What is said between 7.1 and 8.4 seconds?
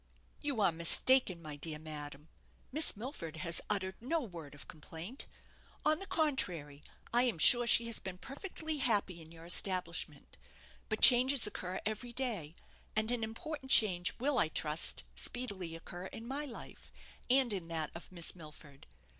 I am sure she has been